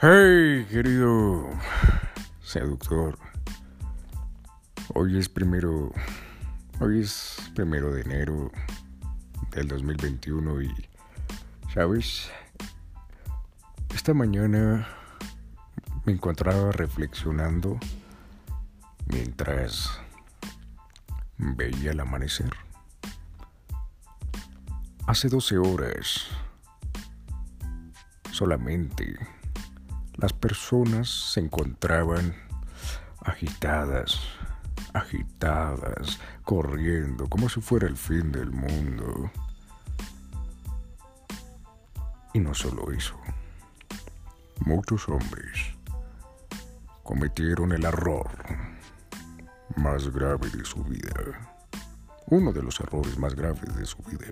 Hey, 0.00 0.64
querido 0.70 1.50
seductor. 2.40 3.18
Hoy 4.94 5.18
es 5.18 5.28
primero. 5.28 5.92
Hoy 6.78 7.00
es 7.00 7.50
primero 7.56 7.92
de 7.92 8.02
enero 8.02 8.52
del 9.50 9.66
2021 9.66 10.62
y. 10.62 10.72
¿Sabes? 11.74 12.30
Esta 13.92 14.14
mañana 14.14 14.86
me 16.04 16.12
encontraba 16.12 16.70
reflexionando 16.70 17.76
mientras 19.06 20.00
veía 21.38 21.90
el 21.90 21.98
amanecer. 21.98 22.52
Hace 25.08 25.28
12 25.28 25.58
horas 25.58 26.28
solamente 28.30 29.37
las 30.18 30.32
personas 30.32 31.08
se 31.08 31.40
encontraban 31.40 32.34
agitadas, 33.20 34.20
agitadas, 34.92 36.18
corriendo 36.42 37.28
como 37.28 37.48
si 37.48 37.60
fuera 37.60 37.86
el 37.86 37.96
fin 37.96 38.32
del 38.32 38.50
mundo. 38.50 39.30
Y 42.34 42.40
no 42.40 42.52
solo 42.52 42.90
eso, 42.90 43.14
muchos 44.60 45.08
hombres 45.08 45.74
cometieron 47.04 47.72
el 47.72 47.84
error 47.84 48.28
más 49.76 50.12
grave 50.12 50.50
de 50.50 50.64
su 50.64 50.82
vida. 50.82 51.54
Uno 52.26 52.52
de 52.52 52.62
los 52.62 52.80
errores 52.80 53.16
más 53.18 53.36
graves 53.36 53.74
de 53.76 53.86
su 53.86 54.02
vida. 54.02 54.26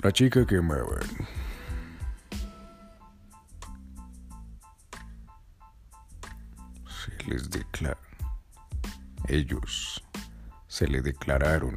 La 0.00 0.12
chica 0.12 0.46
que 0.46 0.58
amaban 0.58 1.00
les 7.26 7.50
declara, 7.50 7.98
ellos 9.28 10.02
se 10.68 10.86
le 10.86 11.00
declararon 11.02 11.76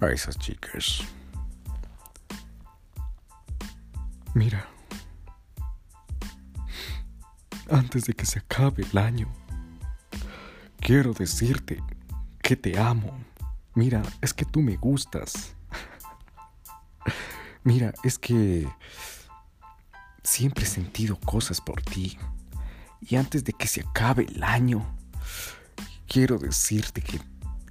a 0.00 0.06
esas 0.06 0.38
chicas. 0.38 1.02
Mira, 4.34 4.68
antes 7.70 8.04
de 8.04 8.14
que 8.14 8.24
se 8.24 8.38
acabe 8.38 8.84
el 8.90 8.98
año, 8.98 9.28
quiero 10.80 11.12
decirte 11.12 11.82
que 12.42 12.56
te 12.56 12.78
amo. 12.78 13.18
Mira, 13.74 14.02
es 14.20 14.32
que 14.32 14.44
tú 14.44 14.60
me 14.60 14.76
gustas. 14.76 15.54
Mira, 17.64 17.92
es 18.02 18.18
que 18.18 18.68
siempre 20.22 20.64
he 20.64 20.66
sentido 20.66 21.18
cosas 21.20 21.60
por 21.60 21.82
ti. 21.82 22.18
Y 23.00 23.16
antes 23.16 23.44
de 23.44 23.52
que 23.52 23.66
se 23.66 23.82
acabe 23.82 24.24
el 24.24 24.42
año, 24.42 24.84
quiero 26.06 26.38
decirte 26.38 27.00
que, 27.00 27.20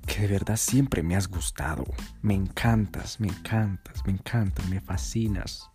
que 0.06 0.22
de 0.22 0.28
verdad 0.28 0.58
siempre 0.58 1.04
me 1.04 1.16
has 1.16 1.28
gustado. 1.28 1.84
Me 2.22 2.34
encantas, 2.34 3.20
me 3.20 3.28
encantas, 3.28 4.06
me 4.06 4.14
encantas, 4.14 4.68
me 4.68 4.80
fascinas. 4.80 5.70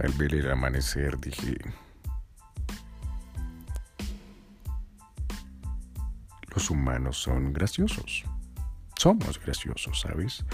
Al 0.00 0.12
ver 0.12 0.34
el 0.34 0.50
amanecer 0.50 1.18
dije, 1.20 1.56
los 6.54 6.70
humanos 6.70 7.16
son 7.16 7.52
graciosos. 7.52 8.24
Somos 8.96 9.40
graciosos, 9.40 10.00
¿sabes? 10.00 10.44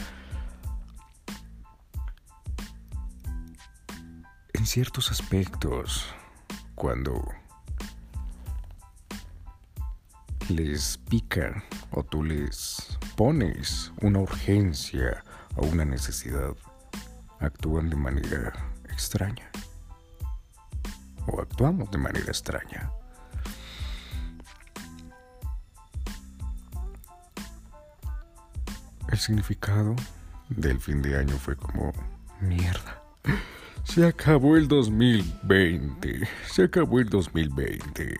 Ciertos 4.71 5.11
aspectos, 5.11 6.07
cuando 6.77 7.27
les 10.49 10.97
pica 10.97 11.65
o 11.91 12.05
tú 12.05 12.23
les 12.23 12.97
pones 13.17 13.91
una 14.01 14.21
urgencia 14.21 15.25
o 15.57 15.67
una 15.67 15.85
necesidad, 15.85 16.55
actúan 17.41 17.91
de 17.91 17.97
manera 17.97 18.53
extraña. 18.85 19.51
O 21.27 21.41
actuamos 21.41 21.91
de 21.91 21.99
manera 21.99 22.27
extraña. 22.27 22.93
El 29.09 29.19
significado 29.19 29.97
del 30.49 30.79
fin 30.79 31.03
de 31.03 31.19
año 31.19 31.37
fue 31.39 31.57
como 31.57 31.93
mierda. 32.41 33.03
Se 33.85 34.07
acabó 34.07 34.57
el 34.57 34.69
2020. 34.69 36.29
Se 36.51 36.65
acabó 36.65 37.01
el 37.01 37.09
2020. 37.09 38.17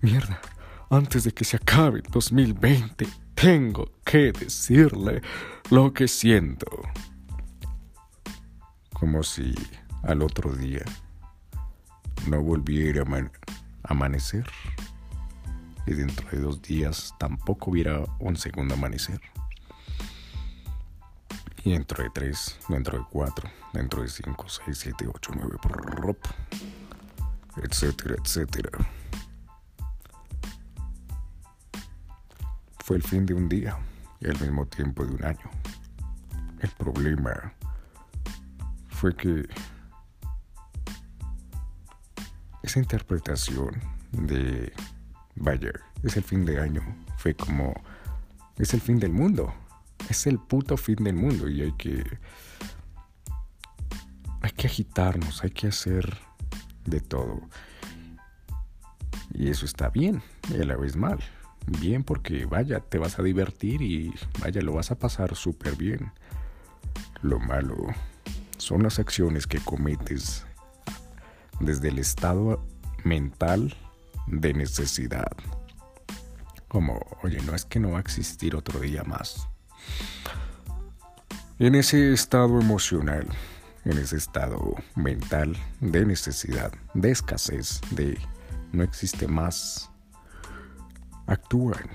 Mierda, 0.00 0.40
antes 0.90 1.24
de 1.24 1.32
que 1.32 1.44
se 1.44 1.56
acabe 1.56 1.98
el 2.00 2.10
2020, 2.10 3.06
tengo 3.34 3.90
que 4.04 4.32
decirle 4.32 5.20
lo 5.70 5.92
que 5.92 6.08
siento. 6.08 6.66
Como 8.92 9.22
si 9.22 9.54
al 10.02 10.22
otro 10.22 10.54
día 10.54 10.84
no 12.28 12.40
volviera 12.42 13.02
a 13.02 13.30
amanecer 13.84 14.46
y 15.86 15.94
dentro 15.94 16.28
de 16.30 16.40
dos 16.40 16.62
días 16.62 17.14
tampoco 17.18 17.70
hubiera 17.70 18.04
un 18.20 18.36
segundo 18.36 18.74
amanecer. 18.74 19.20
Y 21.64 21.72
dentro 21.72 22.02
de 22.02 22.10
3, 22.10 22.58
dentro 22.68 22.98
de 22.98 23.04
4, 23.10 23.50
dentro 23.72 24.02
de 24.02 24.08
5, 24.08 24.48
6, 24.66 24.78
7, 24.78 25.06
8, 25.14 25.32
9, 25.36 26.16
etcétera, 27.62 28.16
etcétera. 28.20 28.70
Fue 32.84 32.96
el 32.96 33.02
fin 33.04 33.24
de 33.26 33.34
un 33.34 33.48
día 33.48 33.78
y 34.20 34.26
al 34.28 34.40
mismo 34.40 34.66
tiempo 34.66 35.04
de 35.04 35.14
un 35.14 35.24
año. 35.24 35.50
El 36.58 36.70
problema 36.70 37.52
fue 38.88 39.14
que 39.14 39.48
esa 42.62 42.80
interpretación 42.80 43.80
de, 44.10 44.72
vaya, 45.36 45.72
es 46.02 46.16
el 46.16 46.24
fin 46.24 46.44
de 46.44 46.60
año, 46.60 46.82
fue 47.18 47.34
como, 47.34 47.72
es 48.58 48.74
el 48.74 48.80
fin 48.80 48.98
del 48.98 49.12
mundo 49.12 49.54
es 50.08 50.26
el 50.26 50.38
puto 50.38 50.76
fin 50.76 50.96
del 50.96 51.14
mundo 51.14 51.48
y 51.48 51.62
hay 51.62 51.72
que 51.72 52.04
hay 54.42 54.50
que 54.50 54.66
agitarnos, 54.66 55.44
hay 55.44 55.50
que 55.50 55.68
hacer 55.68 56.18
de 56.84 57.00
todo. 57.00 57.40
Y 59.32 59.48
eso 59.48 59.64
está 59.64 59.88
bien 59.88 60.22
y 60.50 60.60
a 60.60 60.64
la 60.64 60.76
vez 60.76 60.96
mal. 60.96 61.18
Bien 61.66 62.02
porque 62.02 62.44
vaya, 62.44 62.80
te 62.80 62.98
vas 62.98 63.18
a 63.18 63.22
divertir 63.22 63.82
y 63.82 64.12
vaya, 64.40 64.60
lo 64.62 64.72
vas 64.72 64.90
a 64.90 64.98
pasar 64.98 65.36
súper 65.36 65.76
bien. 65.76 66.12
Lo 67.22 67.38
malo 67.38 67.76
son 68.58 68.82
las 68.82 68.98
acciones 68.98 69.46
que 69.46 69.58
cometes 69.58 70.44
desde 71.60 71.88
el 71.88 71.98
estado 71.98 72.64
mental 73.04 73.76
de 74.26 74.54
necesidad. 74.54 75.32
Como, 76.68 77.00
oye, 77.22 77.40
no 77.42 77.54
es 77.54 77.64
que 77.64 77.80
no 77.80 77.92
va 77.92 77.98
a 77.98 78.00
existir 78.00 78.56
otro 78.56 78.80
día 78.80 79.04
más. 79.04 79.48
En 81.58 81.74
ese 81.74 82.12
estado 82.12 82.60
emocional, 82.60 83.26
en 83.84 83.98
ese 83.98 84.16
estado 84.16 84.74
mental 84.96 85.56
de 85.80 86.04
necesidad, 86.04 86.72
de 86.94 87.10
escasez, 87.10 87.80
de 87.90 88.18
no 88.72 88.82
existe 88.82 89.28
más, 89.28 89.90
actúan 91.26 91.90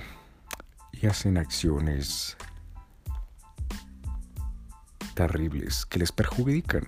y 0.92 1.08
hacen 1.08 1.38
acciones 1.38 2.38
terribles 5.14 5.86
que 5.86 6.00
les 6.00 6.12
perjudican. 6.12 6.88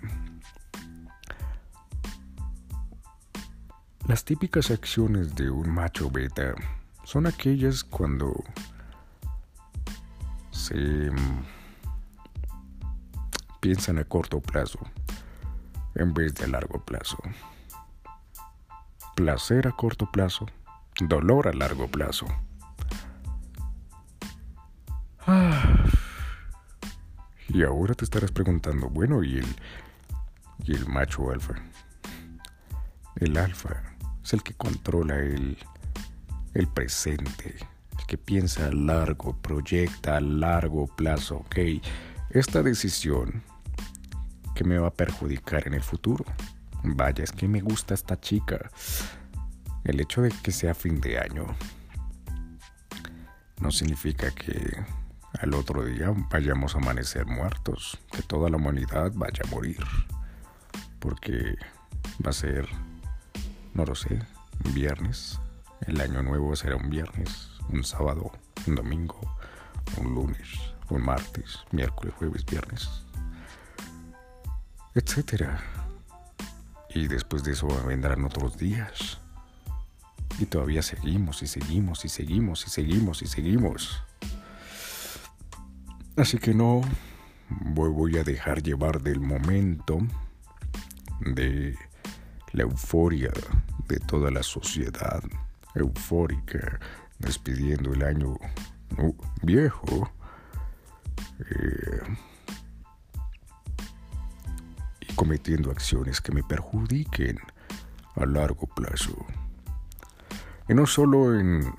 Las 4.08 4.24
típicas 4.24 4.72
acciones 4.72 5.36
de 5.36 5.50
un 5.50 5.70
macho 5.70 6.10
beta 6.10 6.56
son 7.04 7.28
aquellas 7.28 7.84
cuando 7.84 8.44
se 10.70 11.12
piensan 13.60 13.98
a 13.98 14.04
corto 14.04 14.40
plazo 14.40 14.80
en 15.96 16.14
vez 16.14 16.36
de 16.36 16.46
a 16.46 16.48
largo 16.48 16.80
plazo. 16.86 17.18
Placer 19.16 19.68
a 19.68 19.72
corto 19.72 20.10
plazo, 20.12 20.46
dolor 21.02 21.48
a 21.48 21.54
largo 21.54 21.88
plazo. 21.88 22.28
Y 27.52 27.64
ahora 27.64 27.96
te 27.96 28.06
estarás 28.06 28.32
preguntando, 28.32 28.90
bueno, 28.90 29.24
¿y 29.24 29.40
el, 29.40 29.56
y 30.66 30.76
el 30.76 30.88
macho 30.88 31.32
alfa? 31.32 31.56
El 33.16 33.36
alfa 33.38 33.82
es 34.24 34.34
el 34.34 34.44
que 34.44 34.54
controla 34.54 35.16
el, 35.16 35.58
el 36.54 36.68
presente, 36.68 37.56
que 38.10 38.18
piensa 38.18 38.66
a 38.66 38.72
largo, 38.72 39.38
proyecta 39.38 40.18
a 40.18 40.20
largo 40.20 40.88
plazo, 40.88 41.38
ok 41.38 41.58
esta 42.30 42.62
decisión 42.62 43.44
que 44.54 44.64
me 44.64 44.78
va 44.78 44.90
a 44.90 44.94
perjudicar 44.94 45.68
en 45.68 45.74
el 45.74 45.82
futuro. 45.82 46.26
Vaya, 46.84 47.24
es 47.24 47.32
que 47.32 47.48
me 47.48 47.62
gusta 47.62 47.94
esta 47.94 48.20
chica. 48.20 48.70
El 49.84 50.00
hecho 50.00 50.22
de 50.22 50.32
que 50.44 50.52
sea 50.52 50.76
fin 50.76 51.02
de 51.02 51.20
año 51.20 51.46
no 53.62 53.72
significa 53.72 54.32
que 54.32 54.78
al 55.40 55.54
otro 55.54 55.84
día 55.86 56.14
vayamos 56.30 56.76
a 56.76 56.80
amanecer 56.80 57.26
muertos, 57.26 58.00
que 58.12 58.22
toda 58.22 58.50
la 58.50 58.58
humanidad 58.58 59.12
vaya 59.16 59.42
a 59.46 59.50
morir. 59.50 59.84
Porque 61.00 61.56
va 62.24 62.30
a 62.30 62.34
ser, 62.34 62.68
no 63.74 63.86
lo 63.86 63.96
sé, 63.96 64.20
un 64.66 64.74
viernes. 64.74 65.40
El 65.88 66.00
año 66.02 66.22
nuevo 66.22 66.56
será 66.56 66.76
un 66.76 66.90
viernes, 66.90 67.59
un 67.72 67.84
sábado, 67.84 68.32
un 68.68 68.76
domingo, 68.76 69.20
un 69.98 70.14
lunes, 70.14 70.48
un 70.90 71.04
martes, 71.04 71.60
miércoles, 71.72 72.14
jueves, 72.18 72.46
viernes, 72.46 72.90
etcétera. 74.96 75.62
Y 76.94 77.08
después 77.08 77.44
de 77.44 77.52
eso 77.52 77.68
vendrán 77.86 78.26
otros 78.26 78.58
días. 78.58 79.20
Y 80.40 80.46
todavía 80.46 80.82
seguimos 80.82 81.44
y 81.44 81.48
seguimos 81.48 82.06
y 82.06 82.10
seguimos 82.10 82.66
y 82.66 82.70
seguimos 82.70 83.22
y 83.22 83.28
seguimos. 83.28 84.04
Así 86.16 86.38
que 86.38 86.54
no 86.54 86.82
voy 87.50 88.18
a 88.18 88.24
dejar 88.24 88.62
llevar 88.62 89.02
del 89.02 89.20
momento, 89.20 90.00
de 91.22 91.76
la 92.54 92.64
euforia 92.64 93.32
de 93.88 94.00
toda 94.00 94.32
la 94.32 94.44
sociedad 94.44 95.24
eufórica, 95.76 96.80
despidiendo 97.20 97.94
el 97.94 98.04
año 98.04 98.38
viejo. 99.44 100.12
Eh, 101.40 102.18
y 105.02 105.14
cometiendo 105.14 105.72
acciones 105.72 106.20
que 106.22 106.32
me 106.32 106.44
perjudiquen 106.44 107.40
a 108.16 108.26
largo 108.26 108.68
plazo. 108.68 109.26
Y 110.68 110.74
no 110.74 110.86
solo 110.86 111.40
en 111.40 111.74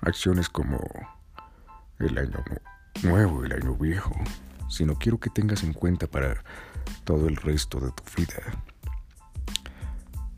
acciones 0.00 0.48
como 0.48 0.78
el 1.98 2.18
año 2.18 2.44
nuevo, 3.02 3.44
el 3.44 3.52
año 3.52 3.74
viejo, 3.74 4.14
sino 4.68 4.96
quiero 4.96 5.18
que 5.18 5.30
tengas 5.30 5.62
en 5.62 5.72
cuenta 5.72 6.06
para 6.06 6.42
todo 7.04 7.28
el 7.28 7.36
resto 7.36 7.80
de 7.80 7.90
tu 7.92 8.02
vida. 8.16 8.42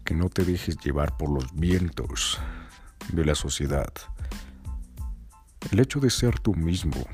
Que 0.05 0.15
no 0.15 0.29
te 0.29 0.45
dejes 0.45 0.79
llevar 0.79 1.17
por 1.17 1.31
los 1.31 1.55
vientos 1.55 2.39
de 3.13 3.25
la 3.25 3.35
sociedad. 3.35 3.93
El 5.71 5.81
hecho 5.81 6.01
de 6.01 6.11
ser 6.11 6.39
tú 6.39 6.55
mismo 6.55 7.05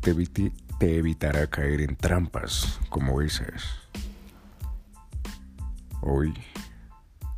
te, 0.00 0.14
evitará 0.80 1.46
caer 1.48 1.80
en 1.80 1.96
trampas 1.96 2.78
como 2.88 3.20
esas. 3.20 3.62
Hoy 6.02 6.34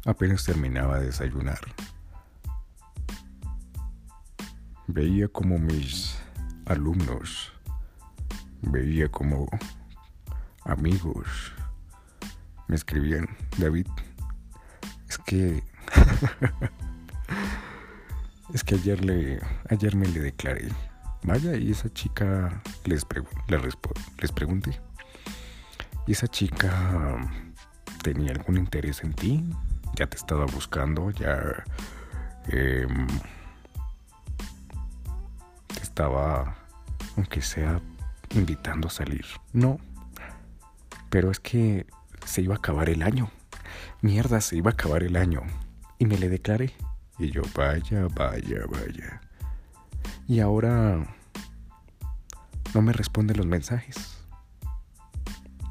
apenas 0.04 0.44
terminaba 0.44 0.98
de 0.98 1.06
desayunar. 1.06 1.60
Veía 4.88 5.28
como 5.28 5.58
mis 5.58 6.16
alumnos, 6.66 7.52
veía 8.62 9.08
como 9.08 9.48
amigos 10.64 11.52
me 12.68 12.74
escribían, 12.74 13.28
David, 13.58 13.86
es 15.08 15.18
que 15.18 15.62
es 18.52 18.64
que 18.64 18.76
ayer 18.76 19.04
le 19.04 19.40
ayer 19.68 19.96
me 19.96 20.06
le 20.06 20.20
declaré. 20.20 20.68
Vaya, 21.22 21.56
y 21.56 21.72
esa 21.72 21.92
chica 21.92 22.62
les 22.84 23.04
les, 23.48 24.32
pregunté. 24.32 24.80
¿Y 26.06 26.12
esa 26.12 26.28
chica 26.28 27.18
tenía 28.02 28.30
algún 28.30 28.58
interés 28.58 29.02
en 29.02 29.12
ti? 29.12 29.44
¿Ya 29.96 30.06
te 30.06 30.16
estaba 30.16 30.46
buscando? 30.46 31.10
¿Ya 31.10 31.64
em, 32.46 33.08
te 35.66 35.82
estaba, 35.82 36.54
aunque 37.16 37.42
sea, 37.42 37.80
invitando 38.30 38.86
a 38.86 38.90
salir? 38.90 39.26
No. 39.52 39.78
Pero 41.10 41.32
es 41.32 41.40
que 41.40 41.86
se 42.24 42.42
iba 42.42 42.54
a 42.54 42.58
acabar 42.58 42.88
el 42.88 43.02
año. 43.02 43.30
Mierda, 44.00 44.40
se 44.40 44.56
iba 44.56 44.70
a 44.70 44.74
acabar 44.74 45.02
el 45.02 45.16
año. 45.16 45.42
Y 45.98 46.06
me 46.06 46.18
le 46.18 46.28
declaré. 46.28 46.72
Y 47.18 47.30
yo, 47.30 47.42
vaya, 47.54 48.08
vaya, 48.14 48.60
vaya. 48.68 49.20
Y 50.28 50.40
ahora 50.40 51.06
no 52.74 52.82
me 52.82 52.92
responde 52.92 53.34
los 53.34 53.46
mensajes. 53.46 54.18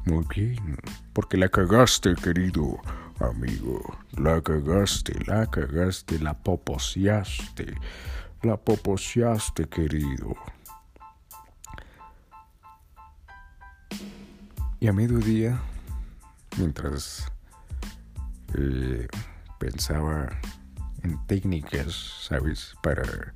Muy 0.04 0.24
bien, 0.34 0.78
porque 1.12 1.36
la 1.36 1.48
cagaste, 1.48 2.14
querido 2.14 2.80
amigo. 3.20 3.80
La 4.16 4.40
cagaste, 4.40 5.14
la 5.26 5.46
cagaste, 5.46 6.18
la 6.18 6.34
poposeaste. 6.34 7.74
La 8.42 8.56
poposeaste, 8.56 9.68
querido. 9.68 10.34
Y 14.78 14.88
a 14.88 14.92
mediodía, 14.92 15.58
mientras 16.58 17.30
eh, 18.54 19.08
pensaba 19.58 20.28
en 21.02 21.24
técnicas, 21.26 22.26
¿sabes? 22.28 22.74
Para 22.82 23.34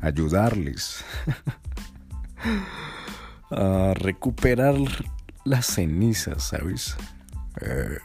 ayudarles 0.00 1.04
a 3.50 3.94
recuperar 3.94 4.76
las 5.44 5.66
cenizas, 5.66 6.44
¿sabes? 6.44 6.96
Eh, 7.60 7.98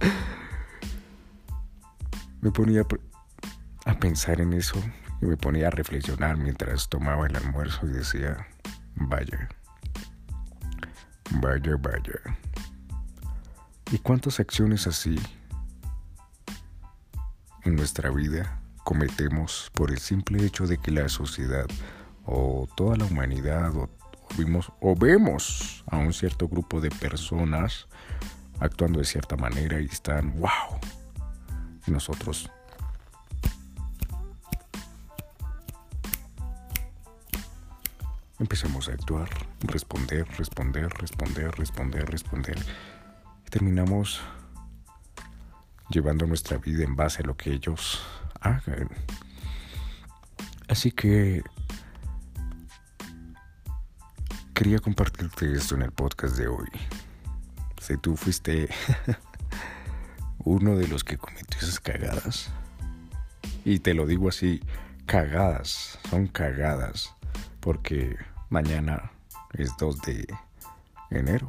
me 2.40 2.50
ponía 2.50 2.86
a 3.86 3.98
pensar 3.98 4.40
en 4.40 4.52
eso 4.52 4.80
y 5.20 5.26
me 5.26 5.36
ponía 5.36 5.68
a 5.68 5.70
reflexionar 5.70 6.36
mientras 6.36 6.88
tomaba 6.88 7.26
el 7.26 7.36
almuerzo 7.36 7.86
y 7.86 7.92
decía, 7.92 8.46
vaya, 8.94 9.48
vaya, 11.32 11.76
vaya. 11.76 12.20
¿Y 13.92 13.98
cuántas 13.98 14.40
acciones 14.40 14.86
así 14.86 15.18
en 17.64 17.76
nuestra 17.76 18.10
vida 18.10 18.60
cometemos 18.84 19.70
por 19.74 19.90
el 19.90 19.98
simple 19.98 20.44
hecho 20.44 20.66
de 20.66 20.78
que 20.78 20.90
la 20.90 21.08
sociedad 21.08 21.66
o 22.24 22.68
toda 22.76 22.96
la 22.96 23.04
humanidad 23.04 23.74
o, 23.76 23.88
vimos, 24.38 24.72
o 24.80 24.94
vemos 24.96 25.84
a 25.86 25.98
un 25.98 26.12
cierto 26.12 26.48
grupo 26.48 26.80
de 26.80 26.90
personas 26.90 27.86
actuando 28.58 28.98
de 28.98 29.04
cierta 29.04 29.36
manera 29.36 29.80
y 29.80 29.86
están, 29.86 30.38
wow, 30.38 30.78
y 31.86 31.90
nosotros 31.90 32.50
empezamos 38.38 38.88
a 38.88 38.92
actuar, 38.92 39.28
responder, 39.60 40.26
responder, 40.36 40.88
responder, 40.94 41.50
responder, 41.56 42.10
responder. 42.10 42.58
Y 43.46 43.50
terminamos 43.50 44.20
llevando 45.90 46.26
nuestra 46.26 46.58
vida 46.58 46.84
en 46.84 46.96
base 46.96 47.22
a 47.22 47.26
lo 47.26 47.36
que 47.36 47.52
ellos 47.52 48.00
hagan. 48.40 48.88
Así 50.68 50.92
que 50.92 51.42
quería 54.54 54.78
compartirte 54.78 55.52
esto 55.52 55.74
en 55.74 55.82
el 55.82 55.92
podcast 55.92 56.36
de 56.36 56.46
hoy. 56.46 56.68
Si 57.80 57.96
tú 57.96 58.16
fuiste 58.16 58.68
uno 60.44 60.76
de 60.76 60.86
los 60.86 61.02
que 61.02 61.18
cometió 61.18 61.58
esas 61.60 61.80
cagadas, 61.80 62.50
y 63.64 63.80
te 63.80 63.94
lo 63.94 64.06
digo 64.06 64.28
así, 64.28 64.62
cagadas, 65.06 65.98
son 66.08 66.28
cagadas, 66.28 67.14
porque 67.60 68.16
mañana 68.48 69.10
es 69.54 69.76
2 69.78 70.00
de 70.02 70.26
enero 71.10 71.48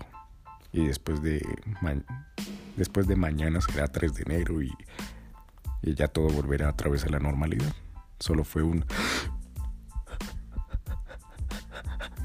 y 0.73 0.87
después 0.87 1.21
de 1.21 1.41
después 2.81 3.07
de 3.07 3.15
mañana 3.15 3.61
será 3.61 3.87
3 3.87 4.15
de 4.15 4.23
enero 4.23 4.59
y, 4.63 4.73
y 5.83 5.93
ya 5.93 6.07
todo 6.07 6.29
volverá 6.29 6.69
a 6.69 6.75
través 6.75 7.03
de 7.03 7.11
la 7.11 7.19
normalidad. 7.19 7.71
Solo 8.19 8.43
fue 8.43 8.63
un 8.63 8.83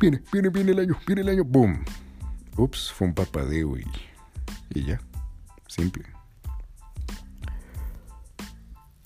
Viene, 0.01 0.23
viene, 0.33 0.49
viene 0.49 0.73
el 0.73 0.79
año, 0.79 0.99
viene 1.07 1.21
el 1.21 1.29
año, 1.29 1.45
boom. 1.45 1.85
Ups, 2.57 2.91
fue 2.91 3.07
un 3.07 3.15
papadeo 3.15 3.77
y, 3.77 3.85
y 4.71 4.85
ya. 4.85 5.01
Simple. 5.69 6.05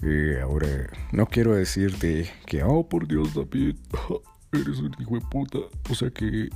Eh, 0.02 0.38
ahora, 0.40 0.88
no 1.10 1.26
quiero 1.26 1.54
decirte 1.54 2.30
que, 2.46 2.62
oh 2.62 2.88
por 2.88 3.08
Dios, 3.08 3.34
David, 3.34 3.76
eres 4.52 4.78
un 4.78 4.94
hijo 5.00 5.14
de 5.16 5.20
puta. 5.20 5.58
O 5.90 5.94
sea 5.96 6.10
que 6.10 6.48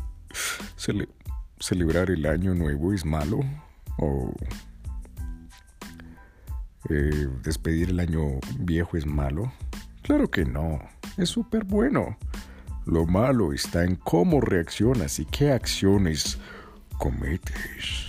celebrar 1.58 2.10
el 2.10 2.26
año 2.26 2.54
nuevo 2.54 2.92
es 2.92 3.04
malo. 3.04 3.40
O 3.98 4.32
eh, 6.90 7.28
despedir 7.42 7.90
el 7.90 8.00
año 8.00 8.40
viejo 8.58 8.96
es 8.96 9.06
malo. 9.06 9.52
Claro 10.02 10.30
que 10.30 10.44
no. 10.44 10.80
Es 11.16 11.30
súper 11.30 11.64
bueno. 11.64 12.18
Lo 12.84 13.06
malo 13.06 13.54
está 13.54 13.84
en 13.84 13.96
cómo 13.96 14.42
reaccionas 14.42 15.18
y 15.18 15.24
qué 15.24 15.52
acciones 15.52 16.38
cometes. 16.98 18.06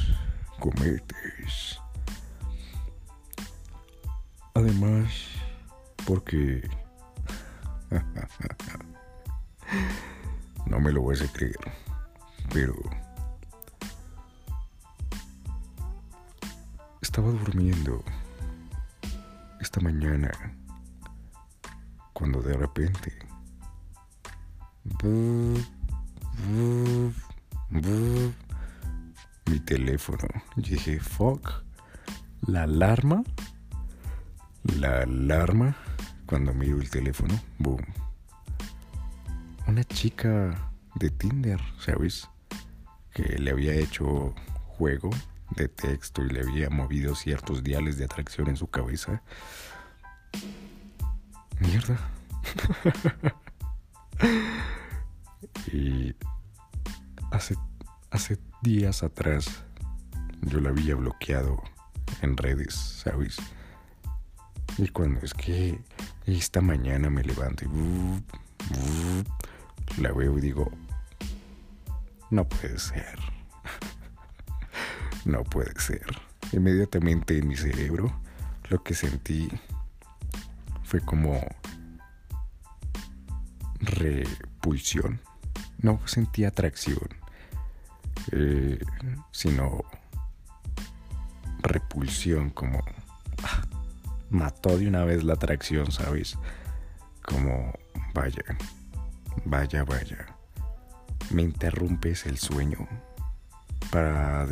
Cometes. 0.59 1.79
Además, 4.53 5.09
porque... 6.05 6.67
no 10.65 10.79
me 10.79 10.91
lo 10.91 11.03
vas 11.03 11.21
a 11.21 11.31
creer, 11.31 11.55
pero... 12.51 12.73
Estaba 17.01 17.29
durmiendo 17.29 18.03
esta 19.59 19.79
mañana 19.81 20.31
cuando 22.13 22.41
de 22.41 22.53
repente 22.53 23.25
mi 29.49 29.59
teléfono. 29.59 30.27
dije, 30.55 30.99
fuck, 30.99 31.63
la 32.47 32.63
alarma, 32.63 33.23
la 34.77 35.01
alarma, 35.01 35.75
cuando 36.25 36.53
miro 36.53 36.79
el 36.79 36.89
teléfono, 36.89 37.39
boom. 37.57 37.83
Una 39.67 39.83
chica 39.83 40.71
de 40.95 41.09
Tinder, 41.09 41.59
¿sabes? 41.79 42.27
Que 43.11 43.39
le 43.39 43.51
había 43.51 43.73
hecho 43.73 44.33
juego 44.67 45.09
de 45.55 45.67
texto 45.67 46.23
y 46.23 46.29
le 46.29 46.41
había 46.41 46.69
movido 46.69 47.15
ciertos 47.15 47.63
diales 47.63 47.97
de 47.97 48.05
atracción 48.05 48.47
en 48.49 48.57
su 48.57 48.67
cabeza. 48.67 49.21
Mierda. 51.59 51.97
y 55.71 56.13
hace, 57.31 57.55
hace 58.11 58.37
días 58.61 59.03
atrás 59.03 59.63
yo 60.41 60.59
la 60.59 60.69
había 60.69 60.95
bloqueado 60.95 61.61
en 62.21 62.37
redes, 62.37 62.73
¿sabes? 62.73 63.37
Y 64.77 64.89
cuando 64.89 65.21
es 65.21 65.33
que 65.33 65.79
esta 66.25 66.61
mañana 66.61 67.09
me 67.09 67.23
levanto 67.23 67.65
y 67.65 67.69
la 70.01 70.11
veo 70.11 70.37
y 70.37 70.41
digo, 70.41 70.71
no 72.29 72.47
puede 72.47 72.77
ser. 72.79 73.19
No 75.25 75.43
puede 75.43 75.77
ser. 75.79 76.05
Inmediatamente 76.51 77.37
en 77.37 77.47
mi 77.47 77.57
cerebro 77.57 78.13
lo 78.69 78.81
que 78.83 78.93
sentí 78.93 79.49
fue 80.83 81.01
como 81.01 81.41
repulsión. 83.79 85.19
No 85.81 85.99
sentí 86.05 86.45
atracción, 86.45 87.09
eh, 88.31 88.79
sino 89.31 89.83
repulsión, 91.61 92.49
como 92.49 92.83
ah, 93.43 93.61
mató 94.29 94.77
de 94.77 94.87
una 94.87 95.03
vez 95.03 95.23
la 95.23 95.33
atracción, 95.33 95.91
¿sabes? 95.91 96.37
Como, 97.21 97.73
vaya, 98.13 98.43
vaya, 99.45 99.83
vaya, 99.83 100.25
me 101.31 101.43
interrumpes 101.43 102.25
el 102.25 102.37
sueño 102.37 102.87
para 103.91 104.45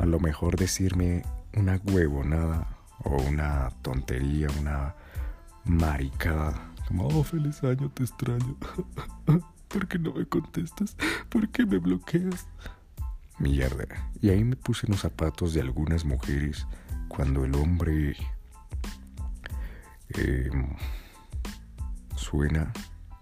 a 0.00 0.06
lo 0.06 0.18
mejor 0.18 0.56
decirme 0.56 1.22
una 1.54 1.78
huevonada 1.84 2.66
o 3.04 3.20
una 3.22 3.68
tontería, 3.82 4.48
una 4.58 4.94
maricada 5.64 6.70
como, 6.88 7.06
oh, 7.06 7.22
feliz 7.22 7.62
año, 7.62 7.90
te 7.90 8.04
extraño. 8.04 8.56
¿Por 9.68 9.86
qué 9.86 9.98
no 9.98 10.14
me 10.14 10.26
contestas? 10.26 10.96
¿Por 11.28 11.50
qué 11.50 11.66
me 11.66 11.78
bloqueas? 11.78 12.48
Mierda. 13.38 13.84
Y 14.22 14.30
ahí 14.30 14.42
me 14.42 14.56
puse 14.56 14.88
los 14.88 15.00
zapatos 15.00 15.52
de 15.52 15.60
algunas 15.60 16.04
mujeres 16.06 16.66
cuando 17.08 17.44
el 17.44 17.54
hombre 17.54 18.16
em, 20.08 20.74
suena 22.16 22.72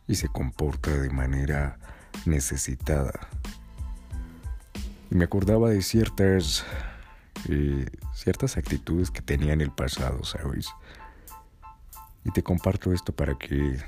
y 0.07 0.15
se 0.15 0.29
comporta 0.29 0.97
de 0.97 1.11
manera 1.11 1.79
necesitada. 2.25 3.29
Y 5.11 5.15
me 5.15 5.25
acordaba 5.25 5.71
de 5.71 5.83
ciertas, 5.83 6.65
eh, 7.49 7.87
ciertas 8.15 8.57
actitudes 8.57 9.11
que 9.11 9.23
tenía 9.23 9.53
en 9.53 9.61
el 9.61 9.71
pasado, 9.71 10.25
¿sabes? 10.25 10.69
Y 12.25 12.31
te 12.31 12.43
comparto 12.43 12.93
esto 12.93 13.15
para 13.15 13.37
que 13.37 13.79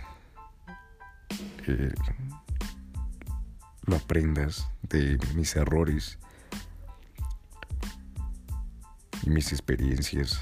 eh, 1.67 1.95
lo 3.85 3.97
aprendas 3.97 4.69
de 4.83 5.19
mis 5.35 5.55
errores 5.57 6.19
y 9.23 9.31
mis 9.31 9.53
experiencias 9.53 10.41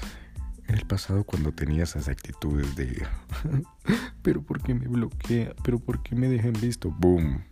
en 0.67 0.75
el 0.75 0.85
pasado 0.85 1.23
cuando 1.23 1.51
tenía 1.51 1.83
esas 1.83 2.07
actitudes 2.07 2.75
de 2.75 3.05
pero 4.21 4.41
por 4.41 4.61
qué 4.61 4.73
me 4.73 4.87
bloquea, 4.87 5.53
pero 5.63 5.79
por 5.79 6.03
qué 6.03 6.15
me 6.15 6.29
dejan 6.29 6.53
listo, 6.53 6.91
boom. 6.91 7.43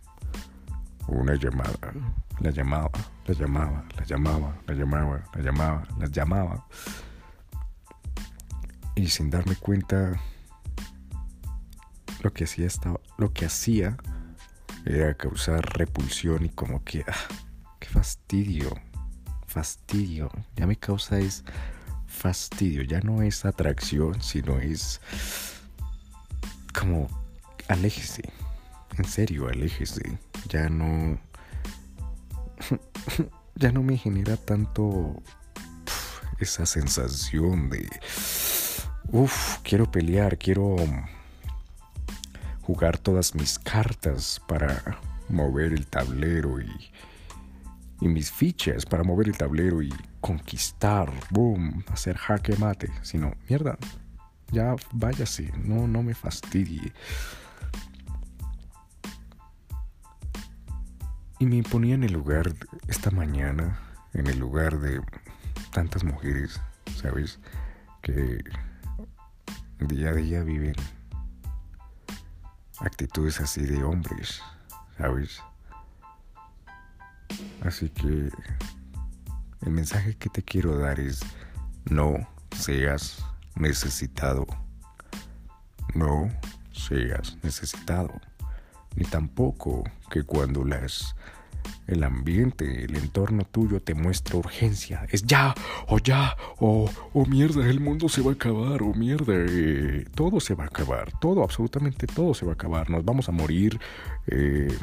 Una 1.08 1.34
llamada, 1.34 1.92
la 2.40 2.50
llamaba, 2.50 2.90
la 3.26 3.34
llamaba, 3.34 3.84
la 3.96 4.04
llamaba, 4.04 4.54
la 4.66 4.74
llamaba, 4.74 5.24
la 5.34 5.42
llamaba, 5.42 5.88
la 5.98 6.06
llamaba. 6.06 6.66
Y 8.94 9.08
sin 9.08 9.30
darme 9.30 9.56
cuenta 9.56 10.20
lo 12.22 12.32
que 12.32 12.44
hacía 12.44 12.66
estaba, 12.66 13.00
lo 13.16 13.32
que 13.32 13.46
hacía 13.46 13.96
era 14.84 15.14
causar 15.14 15.64
repulsión 15.76 16.44
y 16.44 16.50
como 16.50 16.84
que 16.84 17.04
ah, 17.06 17.34
qué 17.78 17.88
fastidio 17.88 18.70
fastidio. 19.48 20.30
Ya 20.56 20.66
me 20.66 20.76
causa 20.76 21.18
es 21.18 21.42
fastidio. 22.06 22.82
Ya 22.82 23.00
no 23.00 23.22
es 23.22 23.44
atracción 23.44 24.22
sino 24.22 24.58
es 24.58 25.00
como 26.78 27.08
aléjese. 27.66 28.22
En 28.96 29.04
serio 29.04 29.48
aléjese 29.48 30.18
ya 30.48 30.68
no 30.68 31.18
ya 33.54 33.72
no 33.72 33.82
me 33.82 33.96
genera 33.96 34.36
tanto 34.36 35.22
esa 36.38 36.66
sensación 36.66 37.70
de 37.70 37.88
uff 39.10 39.58
quiero 39.62 39.90
pelear 39.90 40.38
quiero 40.38 40.76
jugar 42.62 42.98
todas 42.98 43.34
mis 43.34 43.58
cartas 43.58 44.40
para 44.46 44.98
mover 45.28 45.72
el 45.72 45.86
tablero 45.86 46.60
y, 46.60 46.90
y 48.00 48.08
mis 48.08 48.30
fichas 48.30 48.84
para 48.84 49.04
mover 49.04 49.28
el 49.28 49.38
tablero 49.38 49.82
y 49.82 49.92
conquistar, 50.20 51.10
boom, 51.30 51.84
hacer 51.90 52.16
jaque 52.16 52.56
mate, 52.56 52.90
sino 53.02 53.34
mierda, 53.48 53.78
ya 54.50 54.76
váyase, 54.92 55.50
no, 55.56 55.88
no 55.88 56.02
me 56.02 56.14
fastidie. 56.14 56.92
Y 61.40 61.46
me 61.46 61.62
ponía 61.62 61.94
en 61.94 62.04
el 62.04 62.12
lugar 62.12 62.52
esta 62.88 63.10
mañana, 63.10 63.78
en 64.12 64.26
el 64.26 64.38
lugar 64.38 64.80
de 64.80 65.00
tantas 65.72 66.02
mujeres, 66.02 66.60
¿sabes? 66.96 67.38
Que 68.02 68.42
día 69.78 70.10
a 70.10 70.14
día 70.14 70.42
viven 70.42 70.74
actitudes 72.80 73.40
así 73.40 73.64
de 73.64 73.82
hombres, 73.84 74.42
¿sabes? 74.96 75.40
Así 77.62 77.88
que 77.90 78.30
el 79.62 79.70
mensaje 79.70 80.16
que 80.16 80.28
te 80.28 80.42
quiero 80.42 80.78
dar 80.78 80.98
es 80.98 81.20
no 81.84 82.28
seas 82.56 83.24
necesitado. 83.54 84.46
No 85.94 86.30
seas 86.72 87.36
necesitado. 87.42 88.12
Ni 88.98 89.04
tampoco 89.04 89.84
que 90.10 90.24
cuando 90.24 90.64
las 90.64 91.14
el 91.86 92.02
ambiente, 92.02 92.84
el 92.84 92.96
entorno 92.96 93.44
tuyo 93.44 93.80
te 93.80 93.94
muestra 93.94 94.36
urgencia. 94.36 95.06
Es 95.12 95.22
ya, 95.22 95.54
o 95.86 95.98
ya, 95.98 96.36
o, 96.58 96.90
o 97.12 97.26
mierda, 97.26 97.64
el 97.68 97.78
mundo 97.78 98.08
se 98.08 98.22
va 98.22 98.32
a 98.32 98.34
acabar, 98.34 98.82
o 98.82 98.92
mierda, 98.92 99.34
eh, 99.36 100.04
todo 100.16 100.40
se 100.40 100.54
va 100.54 100.64
a 100.64 100.66
acabar, 100.66 101.12
todo, 101.20 101.44
absolutamente 101.44 102.08
todo 102.08 102.34
se 102.34 102.44
va 102.44 102.52
a 102.52 102.54
acabar, 102.54 102.90
nos 102.90 103.04
vamos 103.04 103.28
a 103.28 103.32
morir, 103.32 103.78
eh, 104.26 104.76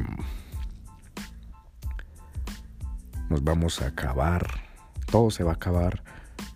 nos 3.29 3.43
vamos 3.43 3.81
a 3.81 3.87
acabar, 3.87 4.47
todo 5.11 5.29
se 5.29 5.43
va 5.43 5.51
a 5.51 5.55
acabar, 5.55 6.03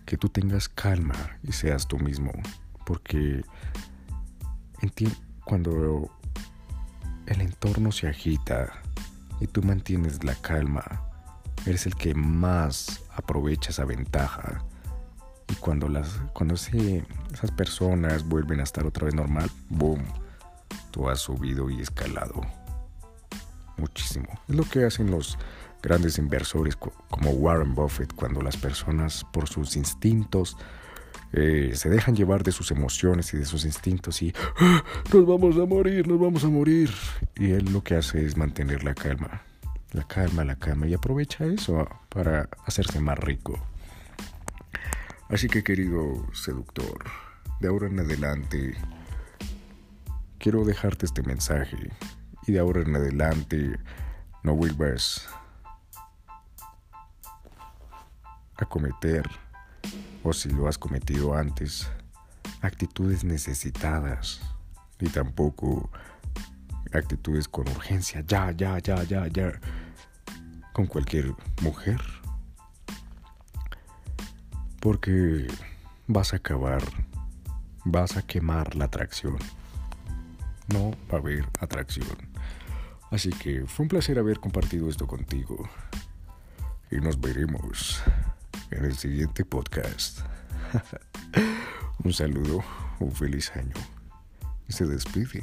que 0.06 0.16
tú 0.16 0.30
tengas 0.30 0.70
calma 0.70 1.38
y 1.42 1.52
seas 1.52 1.86
tú 1.86 1.98
mismo, 1.98 2.32
porque 2.86 3.42
en 4.80 4.88
ti, 4.88 5.08
cuando 5.44 6.10
el 7.30 7.40
entorno 7.40 7.92
se 7.92 8.08
agita, 8.08 8.72
y 9.40 9.46
tú 9.46 9.62
mantienes 9.62 10.24
la 10.24 10.34
calma, 10.34 11.02
eres 11.64 11.86
el 11.86 11.94
que 11.94 12.14
más 12.14 13.02
aprovecha 13.14 13.70
esa 13.70 13.84
ventaja. 13.84 14.64
Y 15.48 15.54
cuando, 15.54 15.88
las, 15.88 16.08
cuando 16.32 16.54
esas 16.54 17.50
personas 17.56 18.28
vuelven 18.28 18.60
a 18.60 18.64
estar 18.64 18.84
otra 18.84 19.06
vez 19.06 19.14
normal, 19.14 19.50
boom, 19.68 20.04
tú 20.90 21.08
has 21.08 21.20
subido 21.20 21.70
y 21.70 21.80
escalado 21.80 22.42
muchísimo. 23.76 24.28
Es 24.48 24.54
lo 24.54 24.64
que 24.64 24.84
hacen 24.84 25.10
los 25.10 25.38
grandes 25.82 26.18
inversores 26.18 26.76
como 26.76 27.30
Warren 27.30 27.74
Buffett 27.74 28.12
cuando 28.14 28.42
las 28.42 28.56
personas 28.56 29.24
por 29.32 29.48
sus 29.48 29.76
instintos 29.76 30.56
eh, 31.32 31.72
se 31.74 31.88
dejan 31.88 32.16
llevar 32.16 32.42
de 32.42 32.52
sus 32.52 32.70
emociones 32.70 33.32
y 33.34 33.36
de 33.36 33.44
sus 33.44 33.64
instintos 33.64 34.20
y 34.22 34.34
¡Ah! 34.58 34.84
nos 35.12 35.26
vamos 35.26 35.56
a 35.56 35.66
morir, 35.66 36.08
nos 36.08 36.20
vamos 36.20 36.44
a 36.44 36.48
morir. 36.48 36.90
Y 37.36 37.52
él 37.52 37.72
lo 37.72 37.82
que 37.82 37.94
hace 37.94 38.24
es 38.24 38.36
mantener 38.36 38.84
la 38.84 38.94
calma, 38.94 39.42
la 39.92 40.06
calma, 40.06 40.44
la 40.44 40.56
calma 40.56 40.86
y 40.86 40.94
aprovecha 40.94 41.44
eso 41.44 41.88
para 42.08 42.48
hacerse 42.66 43.00
más 43.00 43.18
rico. 43.18 43.58
Así 45.28 45.48
que 45.48 45.62
querido 45.62 46.26
seductor, 46.32 47.04
de 47.60 47.68
ahora 47.68 47.86
en 47.86 48.00
adelante 48.00 48.74
quiero 50.38 50.64
dejarte 50.64 51.06
este 51.06 51.22
mensaje 51.22 51.76
y 52.46 52.52
de 52.52 52.58
ahora 52.58 52.80
en 52.80 52.96
adelante 52.96 53.78
no 54.42 54.56
vuelvas 54.56 55.28
a 58.56 58.64
cometer, 58.64 59.28
o 60.22 60.32
si 60.32 60.50
lo 60.50 60.68
has 60.68 60.78
cometido 60.78 61.34
antes, 61.34 61.88
actitudes 62.60 63.24
necesitadas 63.24 64.40
y 64.98 65.08
tampoco 65.08 65.90
actitudes 66.92 67.48
con 67.48 67.68
urgencia, 67.68 68.22
ya, 68.26 68.50
ya, 68.52 68.78
ya, 68.78 69.02
ya, 69.04 69.26
ya, 69.28 69.60
con 70.72 70.86
cualquier 70.86 71.34
mujer. 71.62 72.00
Porque 74.80 75.46
vas 76.06 76.32
a 76.32 76.36
acabar, 76.36 76.82
vas 77.84 78.16
a 78.16 78.22
quemar 78.22 78.74
la 78.74 78.86
atracción. 78.86 79.38
No 80.68 80.92
va 81.10 81.18
a 81.18 81.20
haber 81.20 81.46
atracción. 81.60 82.16
Así 83.10 83.30
que 83.30 83.66
fue 83.66 83.84
un 83.84 83.88
placer 83.88 84.18
haber 84.18 84.38
compartido 84.38 84.88
esto 84.88 85.06
contigo. 85.06 85.68
Y 86.90 86.96
nos 86.96 87.20
veremos 87.20 88.02
en 88.70 88.84
el 88.84 88.96
siguiente 88.96 89.44
podcast. 89.44 90.20
un 92.04 92.12
saludo, 92.12 92.62
un 92.98 93.12
feliz 93.12 93.50
año. 93.56 93.74
Y 94.68 94.72
se 94.72 94.86
despide 94.86 95.42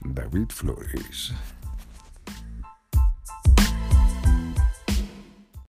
David 0.00 0.48
Flores. 0.48 1.32